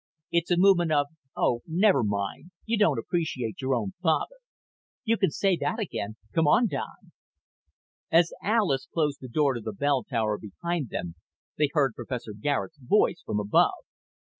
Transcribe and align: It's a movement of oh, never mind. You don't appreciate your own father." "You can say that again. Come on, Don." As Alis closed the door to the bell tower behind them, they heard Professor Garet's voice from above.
It's 0.31 0.49
a 0.49 0.57
movement 0.57 0.91
of 0.91 1.05
oh, 1.37 1.61
never 1.67 2.01
mind. 2.03 2.49
You 2.65 2.75
don't 2.75 2.97
appreciate 2.97 3.61
your 3.61 3.75
own 3.75 3.93
father." 4.01 4.37
"You 5.03 5.15
can 5.15 5.29
say 5.29 5.55
that 5.57 5.77
again. 5.77 6.15
Come 6.33 6.47
on, 6.47 6.65
Don." 6.65 7.11
As 8.09 8.33
Alis 8.43 8.87
closed 8.91 9.19
the 9.21 9.27
door 9.27 9.53
to 9.53 9.61
the 9.61 9.71
bell 9.73 10.03
tower 10.03 10.39
behind 10.39 10.89
them, 10.89 11.13
they 11.59 11.69
heard 11.71 11.93
Professor 11.93 12.33
Garet's 12.33 12.79
voice 12.79 13.21
from 13.23 13.39
above. 13.39 13.75